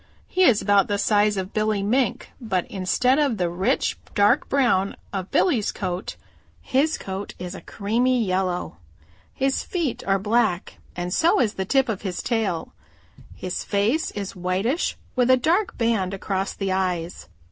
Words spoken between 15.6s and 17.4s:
band across the eyes.